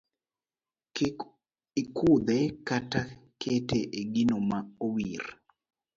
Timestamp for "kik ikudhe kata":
0.95-3.01